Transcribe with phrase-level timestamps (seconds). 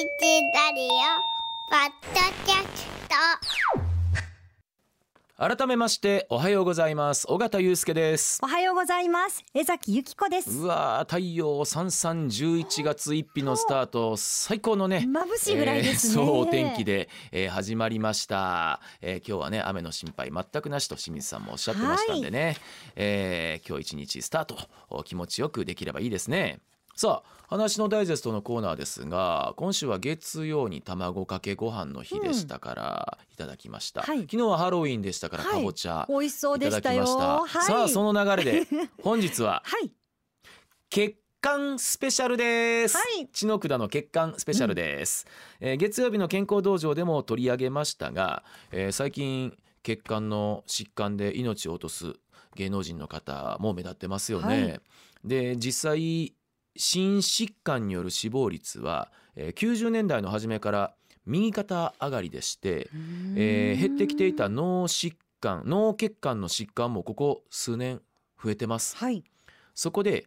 [0.00, 0.88] ラディオ
[1.68, 2.88] ポッドキャス
[5.36, 5.56] ト。
[5.56, 7.26] 改めましておはようございます。
[7.28, 8.40] 尾形祐介です。
[8.42, 9.44] おはようございます。
[9.52, 10.60] 江崎由紀子です。
[10.60, 14.16] うわー太陽三三十一月一日のスタート。
[14.16, 22.56] 最高のね眩しいぐらいですね、えーそうお天気で、えー始まりました、えー今日はね雨の心配全くなしと清水さんもおっしゃってましたんでね、
[22.96, 24.56] えー今日一日スタート。
[24.88, 26.60] お気持ちよくできればいいですね
[27.00, 34.20] さあ話のダイジェストのコーナーですが今週は月曜に卵かけご飯の日でしたから、いただきました、はい。
[34.24, 35.52] 昨日はハロウィンでしたから、はい。
[35.54, 37.04] かぼちゃ美味しそうでしたよ。
[37.04, 37.48] いただきまはい。
[37.64, 38.66] さあその流れで
[39.02, 39.90] 本日ははい。
[40.90, 43.26] 血管スペシャルです、はい。
[43.32, 45.26] 血の管の血管スペシャルです、
[45.60, 52.12] えー月曜日の健康道場でも取り上げましたが、えー最近血管の疾患で命を落とす
[52.56, 54.80] 芸能人の方も目立ってますよね、はい。
[55.24, 56.34] で実際
[56.80, 60.94] 心疾患による死亡率は、えー90年代の初めから
[61.26, 62.88] 右肩上がりでして、
[63.36, 68.00] えー減ってきていた脳疾患脳血管の疾患もここ数年
[68.42, 68.96] 増えてます。
[68.96, 69.22] はい。
[69.74, 70.26] そこで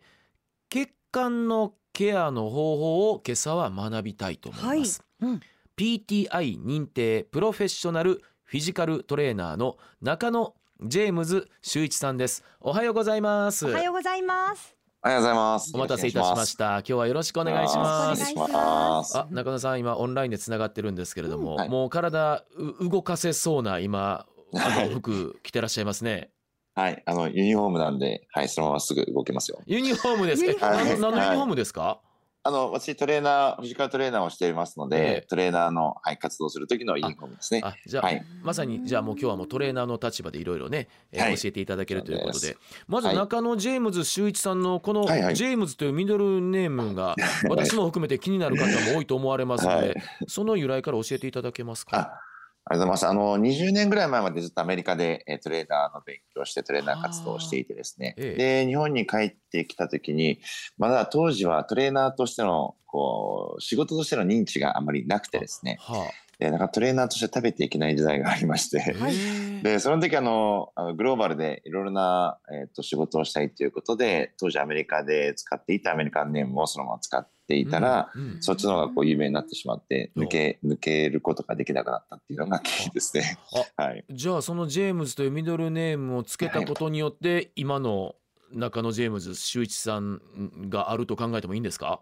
[0.70, 5.42] 血管のケアの方法を今朝は学びたいと思います、うん。
[5.76, 12.44] PTI 認定プロフェッショナルフィジカルトレーナーの中野ジェームズ修一さんです。
[12.60, 13.66] おはようございます。
[13.66, 15.72] おはようございますおはようございます。
[15.76, 16.66] お待たせいたしました。
[16.76, 18.34] 今日はよろしくお願いします。
[18.38, 21.70] あ中野さん今オンラインでつながってるんですけれども、うんはい。
[21.70, 24.90] もう体う動かせそうな今あはい。
[24.90, 26.30] の服着てらっしゃいますね。
[26.76, 29.60] はい、あのユニフォームなんで、はい、そのまますぐ動けますよ。
[29.66, 30.96] ユニフォームですユニフォームです。
[30.96, 32.00] え何のユニフォームですか、
[32.46, 35.26] あの私トレーナー、フィジカルトレーナーをしていますので、ええ。
[35.30, 37.62] トレーナーのはい活動する時のユニフォームですね。
[37.64, 38.22] あじゃあ、はい。
[38.42, 41.38] まさにじゃあもう今日はもうトレーナーの立場でいろいろね、えーはい。
[41.38, 42.58] 教えていただけるということで。
[42.90, 43.16] まずはい。
[43.16, 47.16] 中野ジェームズ修一さんのこのジェームズというミドルネームが
[47.50, 49.96] 私も含めて気になる方も多いと思われますので、はい。
[50.28, 52.22] その由来から教えていただけますあか？
[52.66, 53.08] ありがとうございます。
[53.08, 58.16] あの20年ぐらい前までずっとアメリカでえートレーナーの勉強をしてトレーナー活動をしていてですね。
[58.18, 60.40] ええで日本に帰ってきた時に、
[60.78, 65.78] まだ当時はトレーナーとしてのこう仕事としての認知があまりなくてですね。
[65.82, 66.10] は
[66.40, 68.84] でなんかトレーナーとして食べていけない時代がありましてあ、。
[68.90, 80.24] へーでその時あのあのグローバルでいろいろな、えー、と仕事をしたいということで当時アメリカで使っていたアメリカンネームをそのまま使っていたら、そっちの方がこう有名になってしまってうん。
[80.24, 83.38] 抜け抜けることができなくなったっていうのが原因ですね。
[83.78, 88.16] はい、じゃあそのジェームズというミドルネームをつけたことによって今の
[88.52, 90.22] 中野ジェームズ修一さん
[90.70, 92.02] があると考えてもいいんですか？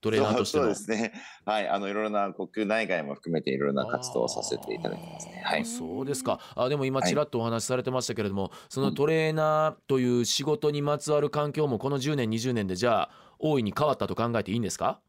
[0.00, 1.12] トレーナーとしてのそうですね。
[1.44, 5.42] はい、あのいろいろな国内外も含めていろいろな活動をさせていただきますね。
[5.44, 5.64] はい。
[5.64, 15.00] そうですかあでも今はいちらっとお話しされてましたけれども、そのトレーナーという仕事にまつわる環境もこの10年20年でじゃあ大いに変わったと考えていいんですか？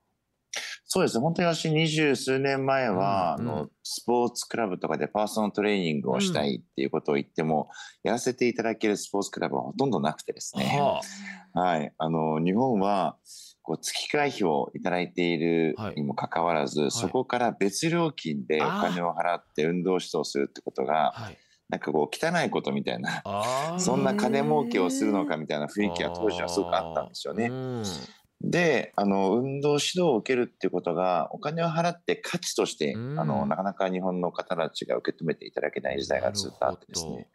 [0.91, 1.21] そうですね。
[1.21, 7.69] 本当に私二十数年前は、うんうんあのスポーツクラブとかでパーソナルトレーニングをしたいっていうことを言っても、
[8.03, 10.79] やらせていただけるスポーツクラブはほとんどなくてですね。
[10.79, 11.01] は
[11.59, 11.91] はい。
[11.97, 13.17] あの日本は
[13.69, 15.95] こう月会費をいただいているはい。
[15.95, 21.13] にもかかわらず、そこから別料金でお金を払って運動指導するってことが
[21.69, 23.21] なんかこう汚いことみたいな。
[23.77, 27.49] そんな金儲けをするのかみたいな雰囲気が当時はすごくあったんですよね。
[27.49, 27.83] うん。
[28.41, 33.19] であの運動指導を受けるっていうことがお金を払って価値として、うん。
[33.19, 37.27] あのなかなか日本の方たちが受け止めていただけない時代がずっとあってですね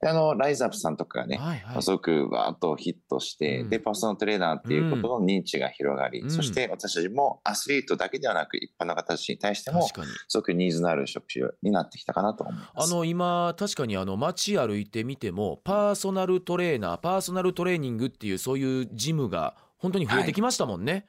[0.00, 1.82] であのライズアップさんとかがね、はいはい。
[1.82, 3.70] すごくわーっとヒットして、うん。
[3.70, 6.30] でパーソナルトレーナーっていうことの認知が広がり、うん。
[6.30, 9.92] そして私たちもアスリートだけではなく一般の方たちに対してもす
[10.36, 12.70] ごくニーズのある職種になってきたかなと思います。
[12.76, 21.06] あの今確かにあの街歩いてみてもパーソナルトレーナーパーソナルトレーニングっていうそういうジムが本当に増えてきましたもんね。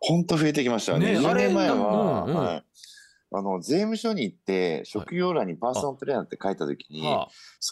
[0.00, 1.12] 本当増えてきましたよね。
[1.12, 2.44] ね10年前は、あれうんうん。
[2.44, 2.64] はい、
[3.30, 7.28] あの税務署に行って職業欄にパーソナルトレーナーって書いた時に、は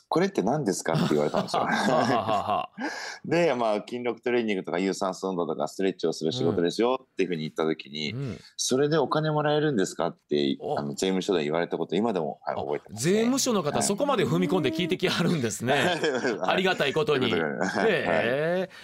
[0.09, 0.93] これって何ですか？
[0.93, 2.87] って言われたんですあ、よ。
[3.25, 10.09] で、まあ、筋力トレーニングとか有酸素運動とかストレッチをする仕事ですよっていうふうに言った時に、うんそれでお金もらえるんですか？
[10.09, 10.78] ってお。
[10.78, 13.13] あの税務署で言われたこと今でも、はい、あ覚えてます、ね。
[13.13, 13.83] 税務署の方、はい。
[13.83, 15.98] そこまで踏み込んで聞いてきはるんですね。
[16.42, 17.33] ありがたいことに。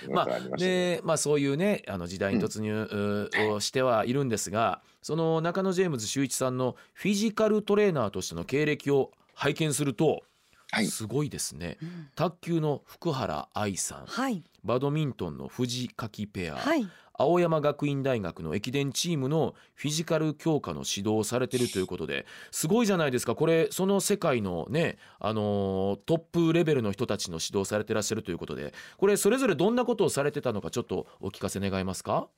[0.09, 10.23] まあでまあそういうねあの時代に突入をしてはいるんですが、その中野ジェームズ修一さんのフィジカルトレーナーとしての経歴を拝見すると、
[10.71, 10.87] はい。
[10.87, 11.77] すごいですね。
[11.83, 12.09] うん。
[12.15, 14.43] 卓球の福原愛さん、はい。
[14.65, 16.89] バドミントンの藤垣ペア、はい。
[17.15, 23.35] 青山学院大学の駅伝チームのフィジカル強化の指導をされてるということですごいじゃないですか。
[23.35, 32.29] これその世界のね、あのートップレベルの人たちの指導をされてらっしゃるということでこれそれぞれどんなことをされてたのかちょっとお聞かせ願えますか？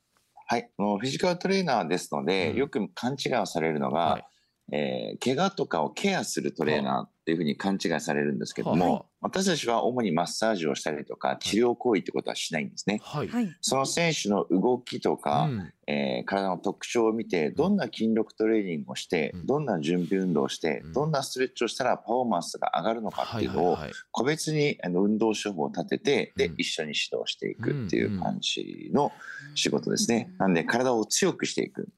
[0.46, 2.56] はい、あのフィジカルトレーナーですので、うん。
[2.58, 4.24] よく勘違いをされるのが、はい
[4.72, 13.00] えー怪我とかをケアするトレーナーっていうふうに勘違いされるんですけども、はあ私たちは主にマッサージをしたりとか治療行為ってことはしないんですね。
[13.02, 13.28] はい。
[13.28, 13.56] はい。
[13.62, 23.78] その選手の動きとか、うんえー体の特徴を見てどんな筋力トレーニングをして、うんどんな準備運動をして、うんどんなストレッチをしたらパフォーマンスが上がるのかっていうのを
[24.10, 29.10] 個別にあの運動処方を立ててで、うん一緒に指導していくっていう感じの
[29.54, 30.30] 仕事ですね。
[30.38, 31.88] なんで体を強くしていく。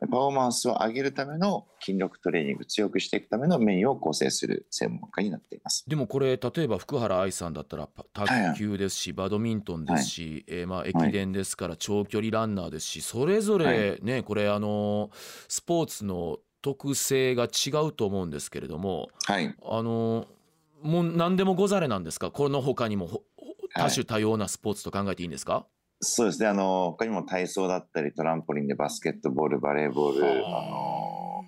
[0.00, 5.84] パフォーマンスを上げるための筋力トレーニング強くしていくためのメニューを構成する専門家になっています。
[5.86, 15.10] でもこれ例えば福原愛さんだったらパ卓球ですし、バドミントンですし、えーまあ駅伝ですから長距離ランナーですしそれぞれねこれあの
[15.48, 19.54] スポーツの特性が違うと思うんですけれどもはい。
[19.64, 20.26] あの
[20.82, 22.30] もう何でもござれなんですか？
[22.30, 23.22] この他にもほ
[23.74, 25.64] 多種多様なスポーツと考えていいんですか、
[26.04, 26.48] そうですね。
[26.48, 31.44] あの、他にも体操だったり、トランポリンでバスケットボール、バレーボール、はああの、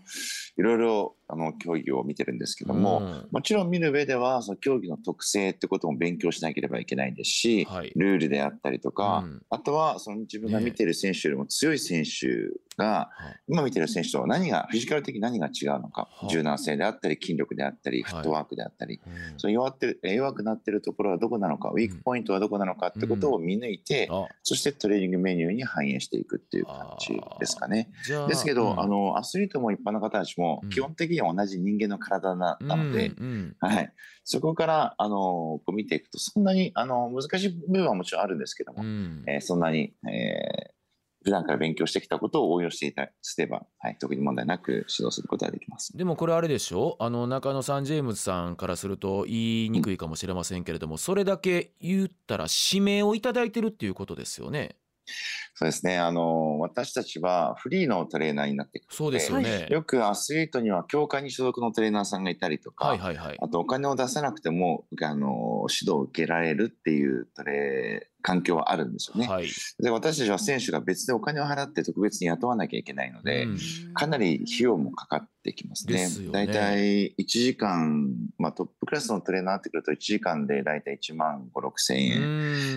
[0.56, 3.28] いろいろ、あの、競技を見てるんですけども、うん。
[3.30, 7.92] もちろん見る上では、その競技の特性ってことも勉強しなければいけないですし、はい。
[7.96, 9.42] ルールであったりとか、うん。
[9.50, 13.40] あとは、その自分が見てる選手よりも強い選手が、はい。
[13.48, 18.12] 今見てる選手と何が、フィジカル的に何が違うのか、はあ柔軟性であったり、筋力であったり、はい。
[18.12, 19.38] フットワークであったり、うん。
[19.38, 24.26] その弱ってるえー弱くなってるところはどこなのか、ウィークポイントはどこなのかってことを見抜いて、あ。
[24.42, 27.90] そしてトレーニングメニューに反映していくっていう感じですかね。
[28.28, 28.80] ですけど、うん。
[28.80, 30.70] あのアスリートも一般の方たちもうん。
[30.70, 33.92] 基本的には同じ人間の体ななので、うんうんはい、
[34.24, 39.24] そこからあのこう見ていくとそんなにあの難しい部分はもちろんあるんですけども、うん。
[39.26, 40.74] えーそんなに、えー
[41.24, 45.96] 普段から勉強してきたことを応用していたすれば、はい、特に問題なく指導することができます。
[45.96, 46.98] でもこれあれでしょ？
[47.00, 54.76] あの中野サンジェームズさんからすると言いにくいかもしれませんけれども、それだけ言ったら指名をいただいてるっていうことですよね。
[55.54, 59.68] そうですねあの私たちはフリーのトレーナーになってくるのそうですよね。
[59.70, 63.38] よくアスリートには協会に所属のトレーナーさんがいたりとか、はいはいはい。
[63.40, 69.28] あとお金を出さなくてもあの指導を受けられるっていうトレ環境はあるんですよね。
[69.28, 69.48] はい。
[69.78, 73.58] で私たちは選手が別でお金を払って特別に雇わなきゃいけないので、うん
[73.92, 75.92] かなり費用もかかってきますね。
[75.92, 82.20] ですよねだいたい1時間、まあ、トップクラスのトレーナーってくると1時間でだいたい1万5、6千う円、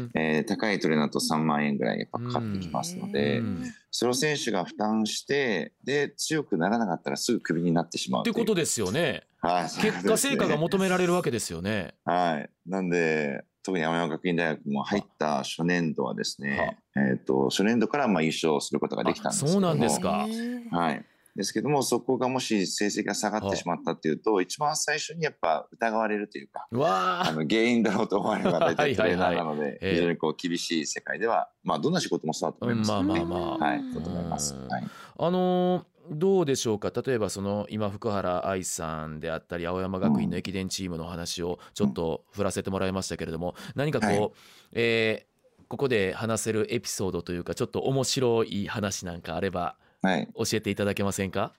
[0.03, 9.23] んえー高いトレーナーと3万円ぐらいやっぱかかってきますので、うんそれを選手が負担してで強くならなかったらすぐクビになってしまうってことですよね。
[9.39, 11.95] はい、結果成果がも求められるわけですよね。
[12.05, 12.49] はい。
[12.69, 20.25] なんで、特に青山学院大学も入った初年度はですね、えっ、と、初年度からまあ優勝することができたんですけどもあそうなんですか
[20.71, 21.05] はい。
[21.35, 27.25] ですけども、そこがもし成績が下がってしまったっていうと、一番最初にやっぱ疑われるというか、あ。
[27.27, 32.97] あの原因だろうと思われるのが大体トレーナーなので、ええ非常にこう厳しい世界では、まあどんな仕事もそうだと思いますね。
[32.99, 34.55] うんまあまあまあはい、だと思います。
[34.55, 34.83] うんはい。
[35.19, 36.91] あのーどうでしょうか？
[37.05, 44.31] 例えばその今福原愛さんであったり青山学院の駅伝チームのお話をちょっと振らせてもらいましたけれども何かこう、はい。
[44.73, 45.37] えー
[45.69, 50.29] ここで話せるエピソードというかちょっと面白い話なんかあればはい。
[50.33, 51.51] 教えていただけませんか？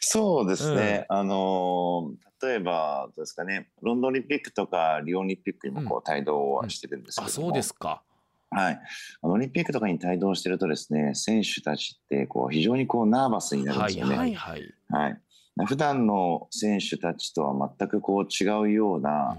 [0.00, 3.68] そうですね、あのー例えばどうですかね。
[3.82, 8.02] ロンドンオリンピックとかリオオリンピックにもこう帯同はしてるんですけども、あそうですか。
[8.50, 8.80] はい、
[9.22, 14.16] あのオリンピックとかに帯同してるとですね選手たちってこう非常にこうナーバスになるんはいですよね。
[14.16, 14.74] はいはい。
[14.88, 15.20] はい。
[15.66, 19.36] 普段の選手たちとは全くこう違うような、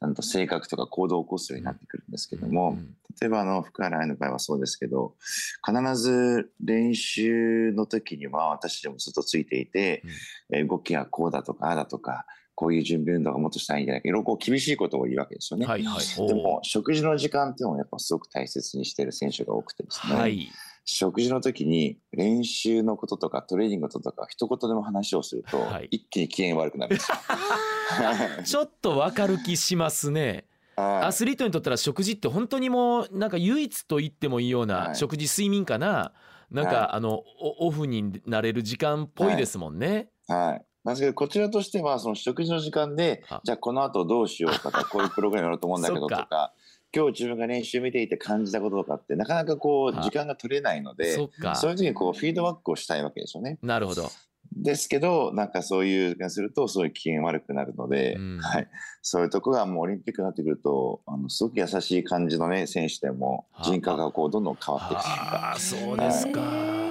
[0.00, 5.14] なんと性格とか行動を起こすようになってくるんですけども、うん例えばあの福原愛の場合はそうですけど
[5.62, 10.02] 必ず練習の時には私でもずっとついていて、
[10.50, 15.66] えー動きはこうだとかああだとかこういう準備運動がもっとしたらいいんじゃないかいろいろこう厳しいことを言うわけですよね。
[15.66, 16.26] はいはい。
[16.26, 20.48] でおも食事の時間っていうのをやっぱすごく大切にしている選手が多くてですね、はい。
[20.84, 27.16] 食事の時に練習のこととかトレーニングのこととか一言でも話をすると、はい一気に機嫌悪くなるんですよ。
[28.44, 30.44] ちょっとわかる気しますね。
[30.76, 36.12] はいアスリートにとったら食事って本当にもうなんか唯一と言ってもいいようはない食事睡眠かな
[36.50, 40.08] なんはいかあのおオフになれる時間っぽいですもんね。
[40.28, 40.64] はい。
[40.84, 46.52] なんですけど、こちらとしては、その食事の時間では、じゃあこの後どうしようかとか、 こういうプログラムやろうと思うんだけどとか、
[46.94, 51.14] 今日自分が練習見ていて感じたこととかって、なかなかこう、は時間が取れないので
[51.54, 53.58] そういう時にこう、フィードバックをしたいわけですよね。
[53.62, 54.10] なるほど。
[54.56, 58.68] ですけど、なんかそういうがすると、そういう機嫌悪くなるので、うんはい。
[59.02, 65.00] そういうとこがもうオリンピックになってくると、あの、すごく優しい感じのね、選手でもはあ人格がこう、どんどん変わっていく。
[65.00, 66.40] ああそうですか。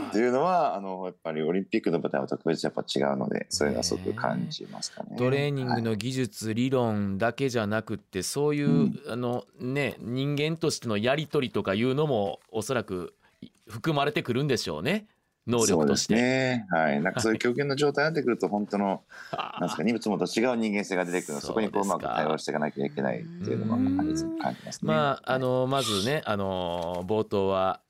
[0.09, 5.15] っていうのは、あの、やっぱりオリンピックの舞台は特別やっぱ違うので、そういうのはすごく感じますかね。
[5.17, 15.05] トレーニングはいの技術、理論だけじゃなくってそういう、うんあのね人間としてのやり取りとかいうのもおそらくい含まれてくるんでしょうね
[15.47, 16.15] 能力として。
[16.15, 16.67] ね。
[16.69, 17.01] はい。
[17.01, 24.87] なんかそういう極限の状態になってくると、本当の、あーなんですか、荷物もと違う人間性が出てくるのでそこにこううまく対応していかなきゃいけないっていうのも、感じますね。
[24.87, 27.81] まああのまずねあの冒頭は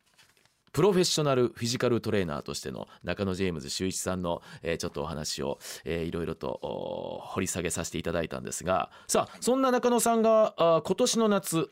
[0.71, 11.69] プロフェッショナルフィジカルトレーナーとしての中野ジェームズ修一さんの、えーちょっとお話を、えーいろいろとお掘り下げさせていただいたんですがさあそんな中野さんがあー今年の夏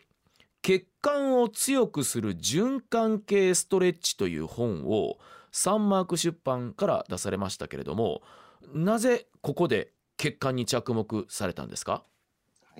[0.62, 5.18] 血管を強くする循環系ストレッチという本を
[5.52, 8.22] サンマーク出版から出されましたけれども
[8.74, 12.10] なぜここで血管に着目されたんですか、はい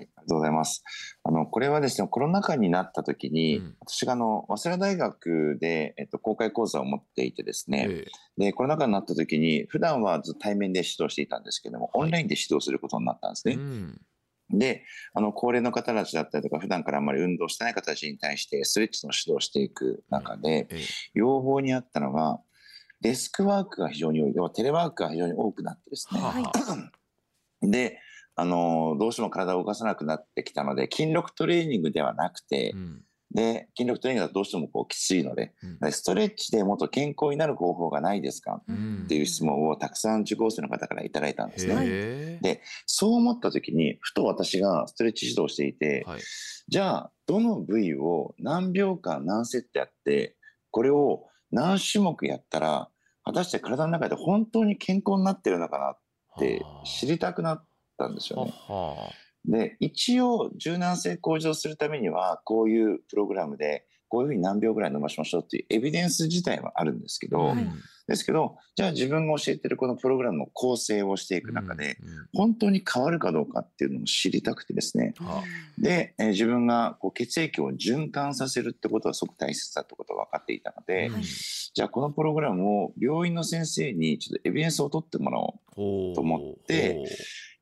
[0.00, 0.82] りがとうございます。
[1.24, 3.76] あの、これはですね、コロナ禍になった時に、うん。
[3.80, 8.06] 私があの、早稲田大学で、えっと、公開講座を持っていてですね、え
[8.38, 12.04] で、コロナ禍になった時に、普段はずっと対面で指導していたんですけども、はい。
[12.04, 13.62] オンラインで指導することになったんですえね。
[13.62, 14.00] うん。
[14.58, 14.84] で、
[15.14, 20.78] あの、高齢の方たちだったりとか、普段からあんまり運動してない方たちに対して、ストレッチの指導をしていく中で、ええ。
[21.14, 22.40] 要望にあったのが、
[23.00, 26.20] デスクワークが非常に多い、要はテレワークが非常に多くなってですね、
[27.62, 27.98] で、
[28.36, 33.04] あのどうしても体を動かさなくなってきたので、筋力トレーニングではなくてう、ん。
[33.32, 35.52] で、筋力トレーニングだとどうしてもこうきついので、
[35.82, 35.92] うん。
[35.92, 38.62] ストレッチでもっと健康になる方法がないですか？
[38.66, 39.02] うん。
[39.04, 42.38] っていう質問をたくさん受講生の方からいただいたんですね。
[42.42, 46.20] でそう思った時に、ふと私がストレッチ指導していて、はい。
[46.68, 50.36] じゃあ、どの部位を何秒間何セットやって、
[50.70, 52.89] これを何種目やったら、
[53.24, 55.98] 果たして体の中で本当に健康になってるのかなっ
[56.38, 57.64] て知りたくなっ
[57.98, 58.54] たんですよね。
[58.68, 59.10] は
[59.44, 67.66] で、一応柔軟性向上するためには、こういうプログラムで、こういうふうに何秒ぐらい伸ばしましょうっていうエビデンス自体はあるんですけど、あはい
[68.10, 71.96] ですけど、じゃあ自分が教えてるこのプログラムの構成をしていく中で、
[72.34, 75.14] 本当に変わるかどうかっていうのを知りたくてですね。
[75.18, 75.44] は
[75.78, 81.22] で、えー自分がこう血液を循環させるってことはすごく大切だってことが分かっていたので、はい。
[81.22, 87.04] じゃあこのプログラムを病院の先生にちょっとエビデンスを取ってもらおうと思って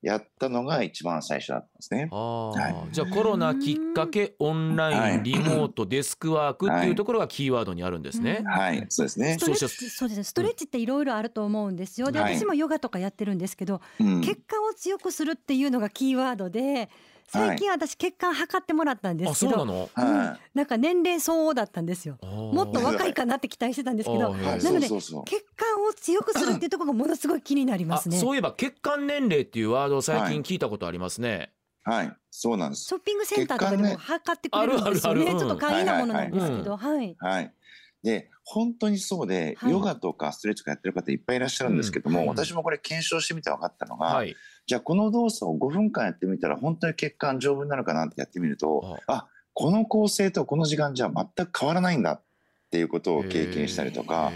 [0.00, 2.08] やったのが一番最初だったんですね。
[2.12, 2.74] ああ、はい。
[2.92, 5.22] じゃあコロナきっかけオンライン、はい。
[5.22, 8.42] リモートデスクワークっていうところがキーワードにあるんですね。
[8.46, 9.36] はい、そうですね。
[9.38, 9.40] ス。
[9.40, 10.24] トレッそうチそうですね。
[10.24, 12.12] ストレッチっていろいろあると思うんですよ。
[12.12, 14.20] ではい私もヨガとかやってるんですけどうん。
[14.20, 16.88] 血管を強くするっていうのがキーワードで
[17.28, 19.88] 最近私血管測ってもらったんであすけど。
[19.94, 22.18] はなんか年齢相応だったんですよ。
[22.22, 24.88] ももっと若いかなって期待してたんですけどなので。
[24.88, 28.18] 血管を強くするっていうところがものすごい気になりますね。
[28.18, 31.52] そういえば血管年齢っていうワードを最近聞いたことありますね。
[31.84, 32.84] はい、そうなんです。
[32.84, 35.34] ショッピングセンターとかでも測ってくれるんですよあるあるある。
[35.34, 36.76] ねちょっと簡易なものなんですけど。
[36.76, 37.16] はい。
[37.18, 37.54] はい。
[38.02, 39.72] で、本当にそうで、はい。
[39.72, 44.36] ヨガとかストレッチとかやってる方いっぱいいらっしゃるんですけども、うん私もこれ検証してみて分かったのが、はい。
[44.66, 52.22] じゃあこの動作を5分間やってみたら本当に血管丈夫になるかなってやってみると、あこの構成とこの時間じゃ全く変わらないんだっ
[52.70, 54.30] ていうことを経験したりとか、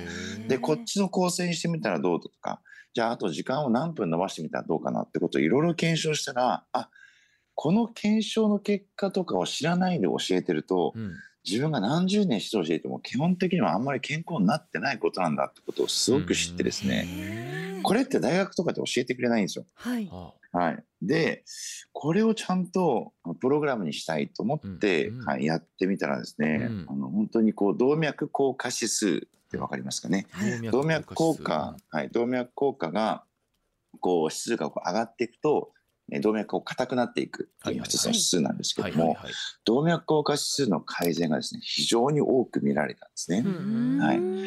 [0.49, 2.61] で、こっちの構成にしてみたらどうとか、
[2.95, 6.89] じゃああと時間を何分伸ばしてみたらどうかなってことをいろいろ検証したら、あ
[7.55, 11.13] この検証の結果とかを知らないで教えてると、うん
[11.45, 19.65] 自分が何十年指導していても基本的にはあんまり健康になってないことなんだってことをすごく知ってですね、これって大学とかで教えてくれないんですよ。
[19.75, 20.07] はい。
[20.07, 20.85] ははい。
[21.01, 21.45] で、
[21.93, 25.27] これをちゃんとプログラムにしたいと思って、うんうん。
[25.27, 26.87] はい、やってみたらですね、うん。
[26.89, 30.27] あの本当にこう動脈硬化指数ってわかりますかね？
[30.33, 33.25] あ動脈硬化、はい、動脈硬化が
[33.99, 35.82] こう指数がこう上がっていくと、え
[36.21, 39.33] 動脈が硬くなっていくっていうのが一つの指数なんですけども、はいはいはい。
[39.65, 43.43] 動脈硬化指数の改善がですね、非常に多く見られたんですね。
[43.47, 43.99] うん。
[43.99, 44.19] はい。
[44.19, 44.43] うん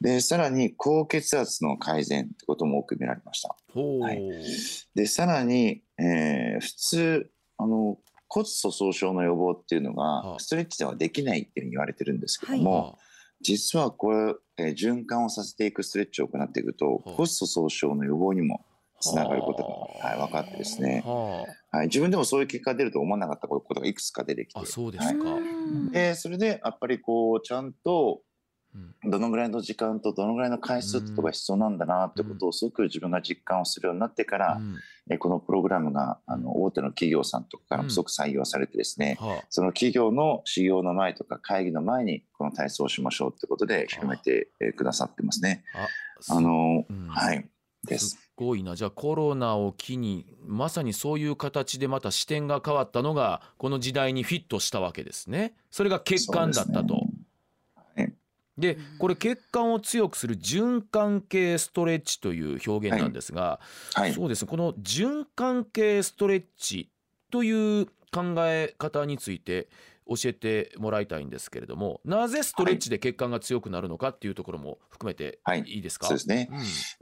[0.00, 3.56] で、さらに高血圧の改善ってことも多く見られました。
[3.74, 4.20] はい。
[4.94, 7.98] で、さらに、えー普通、あの、
[8.28, 10.32] 骨粗鬆症の予防っていうのはあ。
[10.32, 12.98] が、ストレッチではできないっていうふうに言われてるんですけどはも、
[13.40, 17.10] 実はこれ、えー循環をさせていくストレッチを行っていくと、はあ。
[17.12, 18.66] 骨粗鬆症の予防にも
[19.00, 24.60] つながることが、はい、分かってですね、ははい、自分でもそういう結果が出ると思わなかったことがいくつか出てきて。
[24.60, 24.62] あ。
[24.62, 25.14] あ、そうです
[25.92, 28.22] で、それでやっぱりこう、ちゃんと
[28.74, 29.10] うん。
[29.10, 34.76] どのぐらいの時間とどのぐらいの回数とか必要なんだなってことをすごく自分が実感をするようになってから、うん。
[35.10, 45.62] えこのプログラムがあの大手の企業さんとかからもすごく採用されてですね、はその企業の修行の前とか会議の前にこの体操をしましょうってことで広めてえくださってますね。
[46.30, 46.36] あ。
[46.36, 47.06] あの、うん。
[47.08, 47.46] はい。
[47.84, 48.10] です。
[48.10, 48.30] す。
[48.36, 48.74] ごいな。
[48.74, 55.54] じゃあコロナを機にまさにそういう形でまた視点が変わったのがこの時代にフィットしたわけですね。
[55.70, 57.06] それが血管だったと。
[58.56, 63.58] でこれ血管を強くする循環系ストレッチという表現なんですが、
[63.94, 64.12] はい。
[64.12, 64.48] そうですね。
[64.48, 66.88] この循環系ストレッチ
[67.32, 69.68] という考え方について
[70.06, 76.50] 教えてもらいたいんですけれどもなぜストレッチで血管が強くなるのかっていうところも含めてはいいいですか、そうですね。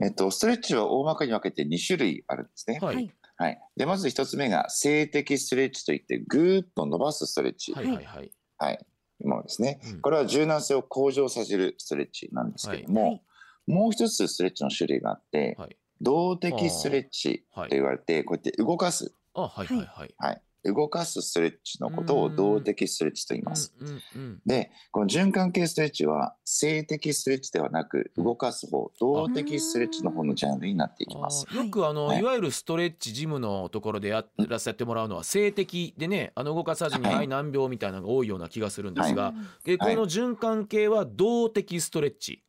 [0.01, 2.79] えっと、ストレッチは大まかに分けて2種類あるんですね。
[2.81, 3.59] うん、はい、はいはい。
[3.75, 7.73] で、まず一つ目が静的ストレッチといって、ぐーっと伸ばすストレッチ。
[7.73, 8.85] はいはいはいはい。
[9.23, 9.79] ものですね。
[9.85, 13.21] うんこれは柔軟性を向上させるストレッチなんですけども、はい
[13.65, 20.41] もう一つストレッチの種類があって、はい動的ストレッチと言われて、こうやって動かす、あはいはいはいはい。
[20.65, 23.73] 動かすストレッチのことを動的ストレッチと言います。
[23.79, 31.45] うんうんうんで、この循環系ストレッチは静的ストレッチではなく、動かす方、動的ストレッチの方のジャンルになっていきます。
[31.53, 42.43] よくあの、はいい、わゆるストレッチジムのところでやらせてもらうのは静的でねあの動かさずにはいはい難病みたいなのが多いような気がするんですが、うんでこの循環系は動的ストレッチ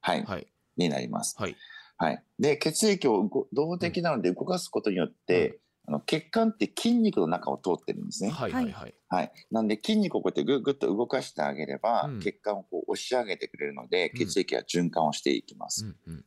[0.00, 0.24] はい。
[0.24, 0.46] はい
[0.76, 1.34] になります。
[1.38, 1.56] はい
[1.98, 2.22] はい。
[2.38, 5.58] で、血液を動動的なので動かすことによって、
[5.88, 8.28] あの血管って筋肉の中を通ってるんですね。
[8.28, 8.70] はいはい。
[8.70, 9.32] はいはい。
[9.50, 12.20] なんで筋肉をこうやってぐぐっと動かしてあげれば、うん。
[12.20, 14.18] 血管をこう押し上げてくれるので、うん。
[14.18, 15.86] 血液が循環をしていきます。
[15.86, 16.24] うんうん。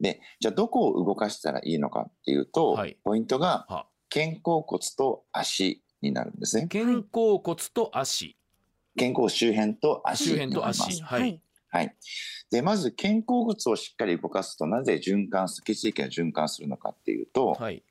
[0.00, 2.96] で、じゃあどこを動かしたらいいのかっていうと、はい。
[3.04, 3.86] ポイントがは。
[4.08, 6.68] 肩甲骨と足になるんですね。
[6.70, 8.38] 肩甲骨と足。
[8.98, 10.88] 肩甲周辺と足周辺とになります。
[10.88, 11.02] 足。
[11.02, 11.43] はい
[11.74, 11.96] はい。
[12.52, 17.82] で、まず肩甲骨をしっかり動かすと、なぜ循環す、血液が循環するのかっていうと、はい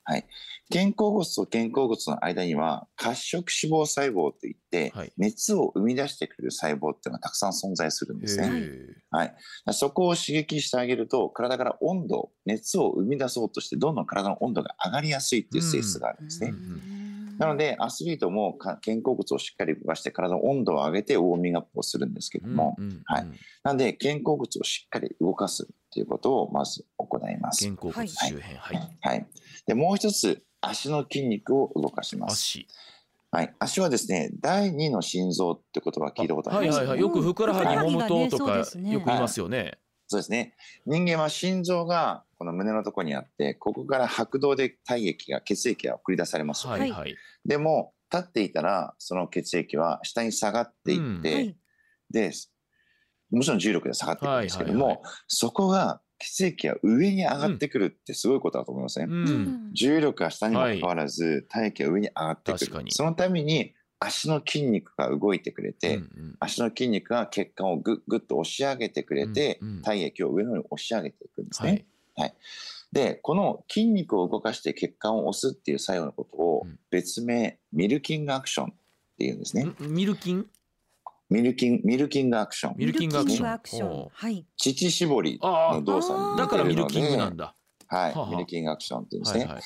[0.71, 8.49] 肩甲骨と肩甲骨の間には褐色脂肪細胞といって、はい熱を生み出してくれる細胞っていうのがたくさん存在するんですね。
[9.11, 9.35] はい。
[9.73, 16.51] そこを刺激してあげると、体から温度、熱を生み出そうとして、どんどん体の温度が上がりやすいっていう性質があるんですね。
[16.51, 17.02] うん
[17.37, 23.27] なので、アスリートもか肩甲骨をしっかり動かして、体の温度を上げてウォーミングアップをするんですけども、うんうんうんはい。
[23.63, 27.65] なんで、肩甲骨をしっかり動かすっていうことをまず行います。
[27.65, 29.27] 肩甲骨周辺はい、はい。
[29.65, 32.33] で、もう一つ、足の筋肉を動かします。
[32.33, 32.67] 足。
[33.31, 33.53] はい。
[33.59, 36.77] 足はですね、第二の心臓って言葉聞いたことあります？
[36.77, 37.01] はいはいはい。
[37.01, 40.55] よくふくらはぎ揉むととかよく言いますよね、そうですね。
[40.85, 46.67] 人間は心臓がこの胸のところにあって、ここから拍動で体液が、血液が送り出されます。
[46.67, 51.55] はいはいでも、立っていたら、その血液は下に下がっていって、はい
[52.11, 52.31] で、
[53.31, 59.07] もちろん重力で下がっていくんですけども、はいはいそこが血液が上に上がってくるってすごいことだと思いますね。
[59.09, 62.85] うんうん重力が下にもかかわらず、体液が上に上がってく確かに。
[62.85, 66.35] るそのために足の筋肉が動いてくれて、うんうん。
[66.39, 69.81] 足の筋肉が血管をぐっぐっと押し上げてくれて、うんうん。
[69.81, 71.85] 体液を上の方に押し上げていくんですね。
[72.15, 72.33] はい。
[72.91, 76.79] で、この筋肉を動かして血管を押すっていう作用のことをうん。
[76.91, 78.69] 別名、ミルキングアクションっ
[79.17, 79.63] ていうんですね。
[79.63, 80.45] んミルキン？
[81.29, 82.75] ミルキンミルキングアクション。
[82.77, 84.07] ミルキングアクション。
[84.11, 84.45] はい。
[84.57, 87.55] 乳搾りの動作だからミルキングなんだ。
[87.87, 88.31] はい。
[88.31, 89.45] ミルキングアクションっていうんですね。
[89.45, 89.63] はいはい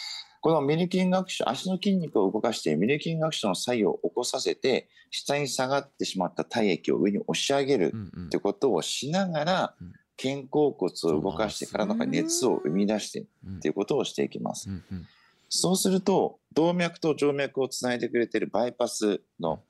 [0.47, 7.93] このミルキングアクション、足の筋肉を動かしてミルキングアクションの作用を起こさせて、下に下がってしまった体液を上に押し上げる
[8.27, 13.57] ってことをしながらうん、肩甲骨を動かして体の熱を生み出してうん。
[13.57, 14.69] っていうことをしていきます。
[15.49, 19.63] そうすると、動脈と静脈をつないでくれているバイパスの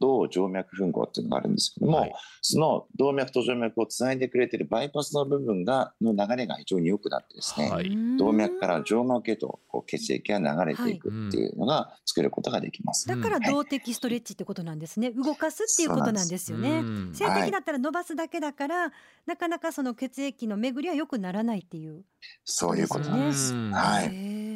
[0.00, 13.06] 動静脈吻合っていうのがあるんですけども、はいその動脈と静脈をつないでくれているバイパスの部分がの流れが非常に良くなってですね、はい動脈から静脈へとこう血液が流れていくっていうのが作ることができます。
[13.06, 15.10] だから動的ストレッチってことなんですね。
[15.10, 16.80] 動かすっていうことなんですよね。
[16.80, 18.92] うん静的だったら伸ばすだけだから、
[19.26, 22.04] なかなかその血液の巡りは良くならないっていう。
[22.44, 23.54] そういうことなんです。
[23.54, 24.50] うんはい。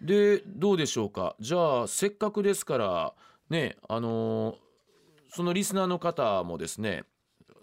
[0.00, 3.14] でどうでしょうかじゃあせっかくですから
[3.50, 4.56] ねあのー
[5.34, 7.04] そのリスナーの方もですね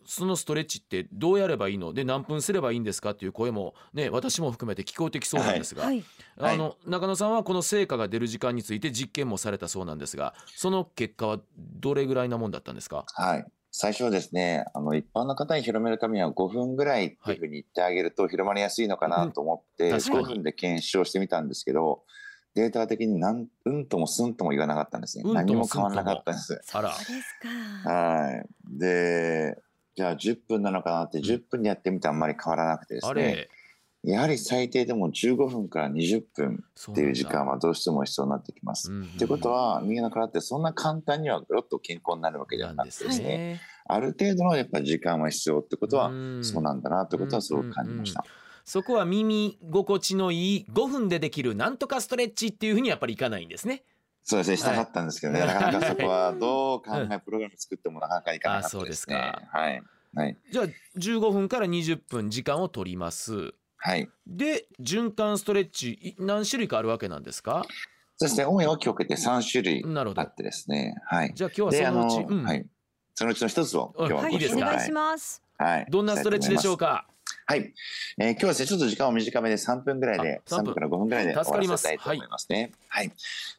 [0.04, 1.94] そのストレッチってどうやればいいの？
[1.94, 6.04] で何分すればいいんですかっていう声もね私も含めて聞こえてきそうなんですが、はい。
[6.40, 13.06] あの中野さんはこの成果が出る時間について実験もされたそうなんですがその結果はどれぐらいなもんだったんですか？
[13.14, 13.46] はい。
[13.70, 20.00] 最初はですね、あの一般の方に広めるためには5分ぐらいっていうふうに言ってあげると広まりやすいのかなと思って、うん。
[20.00, 20.26] 確かに。
[20.26, 22.02] 5分で検証してみたんですけど、
[22.56, 25.24] データ的になんうんともすんとも言わなかったんですね。
[25.26, 26.62] うんとも何も変わらなかったんです。
[26.74, 27.36] あらそうです
[27.84, 27.90] か。
[27.90, 28.46] はい。
[28.78, 29.62] で、
[29.96, 33.50] じゃあ10分なのかなって10分でやってみてあんまり変わらなくてですね、
[34.04, 38.90] やはり最低でも15分から20分っていう時間はどうしても必要になってきます。
[39.18, 43.62] ということは人間の体ってそんな簡単にはぐろっと健康になるわけではなくてですすね、ね。
[43.88, 48.24] ある程度のやっぱり時間は必要ってことはうんそうなんだなということはすごく感じました。
[48.70, 53.82] そこは耳心地のいい5分でできるなんとかストレッチっていうふうにやっぱりいかないんですね。
[54.24, 59.16] そうですね、したかったんですけどね、はいなかなかそこはどう考え、プログラム作ってもなかなかいかなかったですね。
[59.18, 59.84] あそうはい。
[60.14, 60.38] はい。
[60.52, 60.66] じゃあ
[61.00, 63.56] 15分から20分時間を取ります。
[63.78, 64.08] はい。
[64.28, 67.66] で循環ストレッチい何種類かあるわけなんですか？
[68.18, 70.94] そうですね、主に大きく分けて3種類なるほどあってですね。
[71.08, 71.34] はい。
[71.34, 72.68] じゃあ今日はそのうち、のうんはい。
[73.16, 75.42] そのうちの一つを今日ははいい、いですかお願いします。
[75.58, 75.88] はい。
[75.90, 77.08] どんなストレッチでしょうかか？
[77.50, 77.74] はい、
[78.20, 81.82] えー今日はですね、ちょっと時間を短めで3分ぐらいで、あ3 3分から5分ぐらいで助かります。
[81.82, 82.72] 終わらせたいと思いますね。
[82.90, 83.12] はい。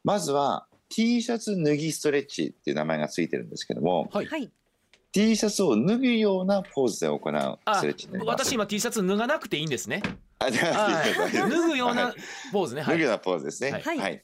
[0.04, 4.48] まずは、T シャツ脱ぎストレッチっていう名前がついてるんですけども、はい、はい。
[5.10, 8.44] T シャツを脱ぐようなポーズで行うあストレッチになります。
[8.44, 10.02] 私今 T シャツ脱がなくていいんですね。
[10.38, 11.32] あ、じゃはい。
[11.32, 12.14] 脱ぐようはない
[12.52, 12.82] ポーズね。
[12.82, 12.94] はい。
[12.94, 13.72] 脱ぐようなポーズですね。
[13.72, 13.98] はい。
[13.98, 14.22] はい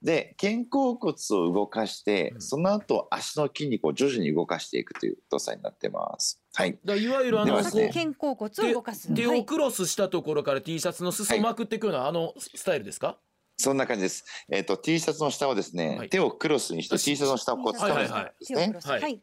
[0.00, 6.40] で、肩甲骨を動かして、うんその後足の筋肉を徐々に動かしていくという動作になってます。
[6.54, 6.78] はい。
[6.84, 9.12] だいわゆるあのね肩甲骨を動かす。
[9.12, 9.44] 手をはい。
[9.44, 13.18] クロスしたところから T シャツの裾をまくっていくようなあのスタイルですか？
[13.56, 14.24] そんな感じです。
[14.52, 18.78] えっ、と T シャツの下をですね、はい手をクロスにして T シャツの下をこう掴むんですはいはいはいね。
[18.84, 19.22] ははいい。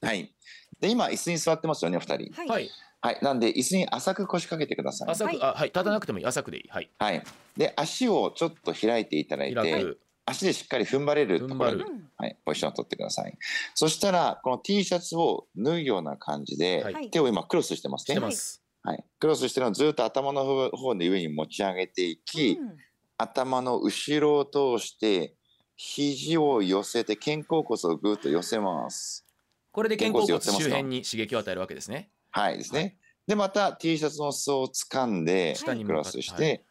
[0.00, 0.34] はい。
[0.78, 2.32] で今椅子に座ってますよね、お二人。
[2.32, 2.48] はい。
[2.48, 3.18] はいはい。
[3.22, 5.10] なんで椅子に浅く腰掛けてください。
[5.10, 7.22] 浅く、はいあはい立たなくてもいい浅くでいいはいはい。
[7.56, 11.84] で足をちょっと開いていただいて、開く足でしっかり踏ん張れるところに
[12.16, 13.36] はい、ポジションを取ってください。
[13.74, 18.32] そしたらこの T シャツを脱ぐような感じで、はい手を今クロスしてますね。
[18.32, 19.04] すはい。
[19.18, 22.76] クロスしてるのをずっと頭の方で上に持ち上げていき、うん
[23.18, 25.34] 頭の後ろを通して
[25.76, 29.24] 肘を寄せて肩甲骨をぐっと寄せます。
[29.70, 32.98] これで肩甲骨周辺に刺激を与えるわけですねはいですね。
[33.26, 36.64] でまた T シャツの裾を掴んで下にクロスして、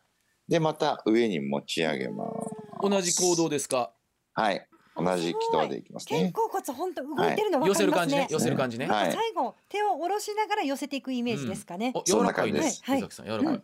[0.47, 2.60] でまた上に持ち上げます。
[2.81, 3.91] 同じ行動ですか？
[4.33, 4.67] はい。
[4.93, 6.31] 同じ軌道でいきますね。
[6.33, 7.79] 肩甲骨本当動いてるの分寄かりますね。
[7.79, 8.27] せる感じね。
[8.29, 8.87] 寄せる感じね。
[8.89, 11.93] 最後手を下ろしながら寄せていくイメージですかね。
[11.95, 12.81] おそんな柔らかいで感じです。
[12.83, 13.63] すは崎さん柔らい。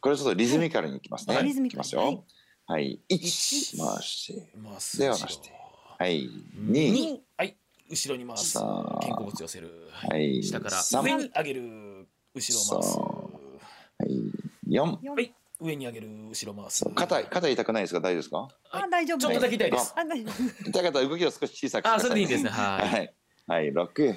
[0.00, 1.34] これちょっとリズミカルにいきますね。
[1.34, 1.44] はい。
[1.44, 2.00] リズミカルいきますよ。
[2.00, 2.22] はい。
[2.66, 3.00] はい。
[3.08, 4.52] 一回して。
[4.64, 5.52] 回すでは回して
[5.98, 6.28] はい。
[6.54, 7.22] 二。
[7.36, 7.56] はい。
[7.90, 8.50] 後ろに回す。
[8.52, 8.98] さあ。
[9.00, 9.88] 肩甲骨寄せる。
[9.90, 10.42] はい。
[10.42, 11.04] 下から三。
[11.04, 12.08] 上に上げる。
[12.34, 12.94] 後ろ回す。
[12.94, 14.32] さはい。
[14.66, 14.98] 四。
[15.02, 15.14] 四。
[15.14, 18.00] はい上に上げる後ろ回す肩肩痛くないですか？
[18.00, 18.48] 大丈夫ですか？
[18.72, 23.14] あ大丈夫ちょっとだけ痛いですあ大丈夫痛かったら動きを少し小さくしてくださあそれでいいんですねはいはい。
[23.46, 23.72] はい。
[23.72, 24.16] 六。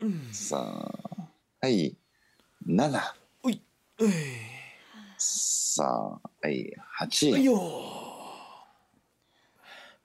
[0.00, 0.58] うん三。
[1.60, 1.96] はい。
[2.66, 3.14] 七。
[3.44, 3.60] うい
[3.98, 4.10] うい
[5.18, 5.86] 三。
[5.86, 6.72] はい。
[6.92, 7.30] 八。
[7.30, 7.56] よ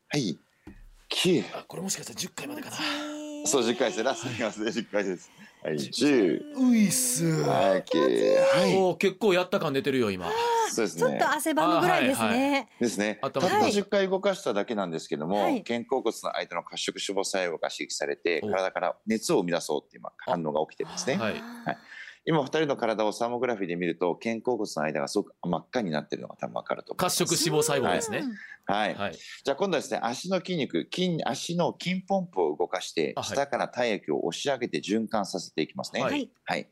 [0.07, 0.37] はい。
[1.07, 1.43] 九。
[1.53, 2.75] あこれもしかしたら10回までかな
[3.45, 4.03] そう、十回ですね。
[4.03, 4.71] ラストいきますね。
[4.71, 5.31] 十回です。
[5.63, 5.77] はい。
[5.79, 6.45] 十。
[6.57, 7.83] ういっすはい。
[7.83, 7.99] 九。
[7.99, 8.97] はい。
[8.97, 10.29] 結構やった感出てるよ今
[10.71, 11.31] そうですねちょっと。
[11.31, 12.69] 汗ばむぐらいですあはいね。
[12.79, 13.17] ですね。
[13.21, 21.15] た頭ったはい10回動かしただけなんですけども、はい肩甲骨の間の褐色脂肪細胞が刺激されてお体から熱を生み出そうっていう今反応が起きてるんですね。
[21.15, 21.33] はい
[22.27, 27.23] 今お二人の体をサーモグラフィーで見ると肩甲骨の間がすごく真っ赤になってるのが多分わかると思います。
[27.23, 28.23] 褐色脂肪細胞ですね
[28.65, 28.95] はい。
[28.95, 36.01] はいじゃあ今度はですね足の筋肉筋足の筋ポンプを動かして下から体液を押し上げて循環させていきますね。
[36.01, 36.31] ははいい。
[36.45, 36.67] はい。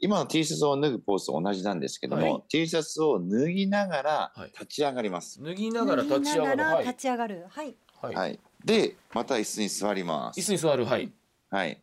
[0.00, 5.40] 今の T シャツを脱ぐポーズと同じなんですけども、はい T シャツを脱ぎながらはい立ち上がります。
[5.40, 7.74] 脱ぎながら立ち上がる脱ぎながはいら立ち上がるはい。
[8.00, 8.40] はいはい。
[8.64, 10.40] で、また椅子に座ります。
[10.40, 11.12] 椅子に座るはい
[11.50, 11.80] はい。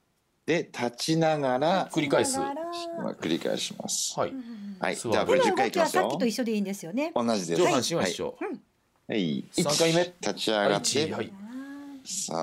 [0.49, 4.19] で、立ちながら、繰り返す繰り返します。
[4.19, 4.95] はいうんはい。
[4.95, 6.25] 座るではこれ10手の動回いきますよさっきと。
[6.25, 7.11] 一緒でいいんですよね。
[7.13, 7.61] 同じです。
[7.61, 8.59] 上半身は一緒はい。
[9.07, 9.45] はい。
[9.51, 11.33] 三回目一立ち上がって、はいはい
[12.03, 12.33] さ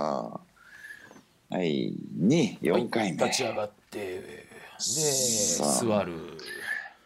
[1.51, 3.25] あ、はい、二、四回目。
[3.25, 4.47] 立ち上がってで
[4.79, 6.13] 座る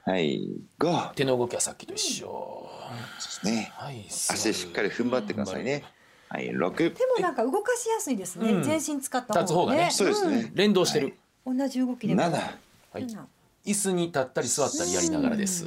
[0.04, 1.12] はい、五。
[1.14, 2.68] 手の動きはさっきと一緒
[3.16, 3.72] ですね。
[3.72, 5.82] はい足でしっかり踏ん張ってくださいね。
[6.30, 6.76] はい、六。
[6.76, 8.52] 手もなんか動かしやすいですね。
[8.52, 10.50] うん全身使った立つ方がねそうですね。
[10.54, 11.14] 連動してる
[11.44, 12.22] うん同じ動きでも。
[12.22, 12.36] 七。
[12.36, 13.26] はい七
[13.66, 15.66] 椅子に立ったり座ったりやりながらです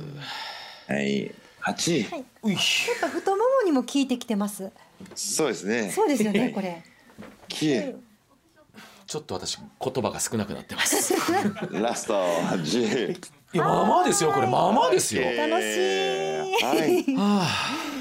[0.87, 2.03] はい、八。
[2.03, 2.25] はい。
[2.43, 4.71] ういちょっと太ももにも効いてきてます。
[5.15, 5.91] そうですね。
[5.91, 6.81] そうですよねこれ。
[7.49, 7.95] 九。
[9.05, 11.13] ちょっと私言葉が少なくなってます
[11.71, 12.23] ラスト
[12.63, 13.11] 十。
[13.53, 17.15] いやまあまあですよこれまあまあですよ楽しいはい。
[17.15, 17.45] は
[17.89, 17.92] ち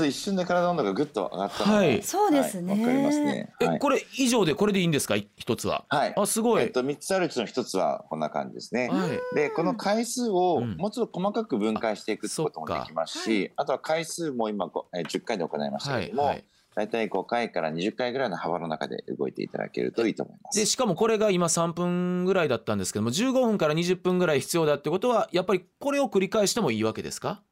[0.00, 2.02] ょっと一瞬で体の温度がぐっと上がったはい。
[2.02, 2.72] そうですね。
[2.72, 3.52] はいわかりますね。
[3.60, 3.68] はい。
[3.68, 5.16] あえこれ以上でこれでいいんですか？
[5.16, 5.84] い一つは。
[5.88, 6.14] はい。
[6.16, 6.62] あすごい。
[6.62, 8.88] えっと三つあるうちの一つはこんな感じですね。
[8.88, 9.10] はい。
[9.36, 10.76] でこの回数をうん。
[10.76, 16.44] もうちょっと細かく分解していくってこともできますし、あとは回数も今こえー10回で行いましたけれども、はいはい。
[16.72, 20.58] だいたい5回から20回ぐらいの幅の中で動いていただけるといいと思います。
[20.60, 27.42] でしかもこれが今3分ぐらいだったんですけども15分から20分ぐらい必要だってことはやっぱりこれを繰り返してもいいわけですか？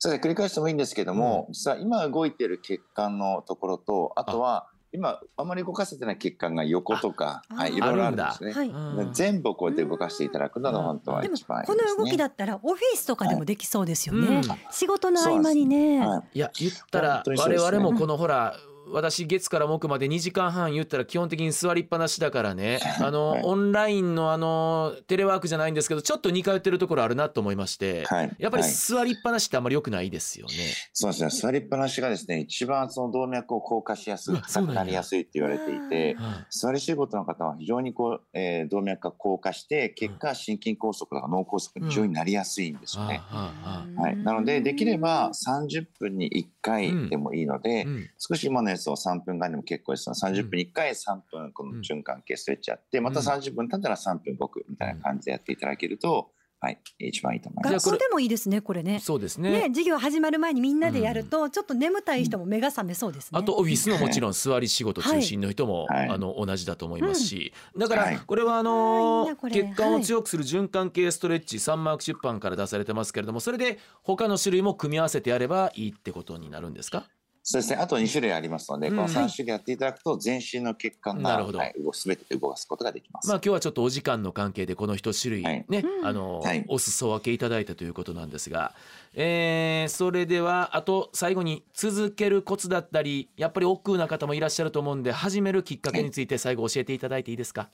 [0.00, 8.52] それで繰り返してもいいんですけども、実は今動いている血管のところとあとは今あまり動かせてない血管が横とかあはい、いろいろあるんですね。
[8.52, 8.68] はい。
[8.70, 11.92] うん全部こうやって動かしていただくのが本当はでも一番いいこですね。
[11.92, 14.36] の動きだったらオフィスとかでもできそうですよね。
[14.36, 16.00] うん仕事の合間にね。
[16.00, 18.56] はいいや言ったら我々もこのほら
[18.92, 28.36] 私月から木まで2時間半言ったら基本的に座りっぱなしだからねあの、はいオンラインのあのテレワークじゃないんですけどちょっと似通ってるところあるなと思いまして、はい。
[28.38, 30.52] やっぱりはい座りっぱなしってあんまり良くないですよね。
[30.92, 31.30] そうですね。
[31.30, 43.22] 座りっぱなしがですね、一番その動脈を硬化しやすくなりやすいって言われていて、はい座り仕事の方は非常にこう、えー動脈が硬化して、結果心筋梗塞とか脳梗塞に非常になりやすいんですよね。
[43.28, 43.52] は
[43.96, 44.16] あはい。
[44.16, 50.08] なので、できれば30分に1回でもいいので、うん少し今のやつを3分間でも結構です。
[50.08, 56.30] ので30分に1回3分この循環系ストレッチやって、またうん30分経ったら3分動くみたいな感じでやっていただけると、
[56.62, 57.88] はい、一番いいと思います。
[57.88, 59.00] 学校でもいいですねこれね。
[59.00, 59.50] そうですね。
[59.50, 63.38] ね授業始まる前にみんなでやるとちょっと眠たい人も目が覚めそうですね。
[63.38, 66.08] あとオフィスのもちろん座り仕事中心の人も、はい。
[66.10, 68.18] あの同じだと思いますし、だからはい。
[68.18, 77.04] これはああーいのい血管を強くする循環系ストレッチサンマーク出版から出されてますけれどもそれで他の種類も組み合わせてやればいいってことになるんですか？
[77.50, 77.76] そうですね。
[77.80, 78.96] あと2種類ありますので、うん。
[78.96, 83.28] この3種類やっていただくと、全身の血管が、はい、動すべて動かすことができます。
[83.28, 85.64] まあ今日はちょっとお時間の関係でこの一種類はい。
[85.68, 86.06] ね、うん。
[86.06, 86.64] あの、はい。
[86.68, 88.72] お裾分けいただいたということなんですが、
[89.14, 97.70] えーそれではあと最後に続けるコツだったりやっぱり億劫な方もいらっしゃると思うんで始めるきっかけについて最後教えていただいていいですか、はい、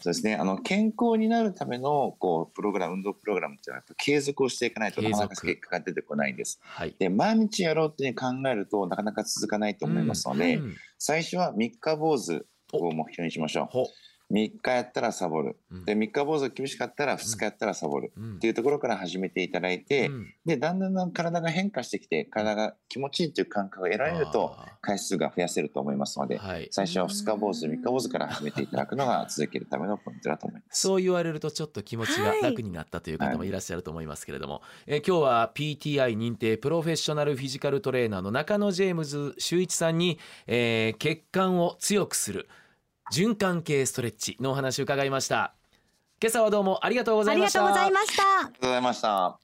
[0.00, 0.34] そうですね。
[0.34, 6.58] あの、健康になるための、こう、プログラム、運動プログラムっていうのは、継続をしていかないとなかなか結果が出てこないんです。
[6.62, 13.86] はいで、毎日やろうって考えると、なかなか続かないと思いますので、うん最初は三日坊主を目標にしましょう。
[14.30, 15.56] ほ3日やったらサボる。
[15.70, 15.84] うん。
[15.84, 18.12] で、3日坊主厳しかったら2日やったらサボる。
[18.16, 18.34] うん。
[18.36, 20.34] っていうところから始めていただいて、うん。
[20.44, 26.68] で、だんだんだん体が変化してきて、体が気持ちいいという感覚が得られると、あ回数が増やせると思いますので、ーはい。
[26.70, 30.80] 最初は2日坊主、3日坊主から始めていただくのが続けるためのポイントだと思います。
[30.80, 42.48] そう言われるとちょっと気持ちが楽になったという方もいらっしゃると思いますけれども、えー今日は PTI 認定プロフェッショナルフィジカルトレーナーの中野ジェームズ修一さんに、えー血管を強くする
[43.12, 45.54] 循環系ストレッチのお話を伺いました
[46.20, 48.22] 今朝はどうもありがとうござありがいましたとうございました。
[48.22, 49.38] ありがとうございました。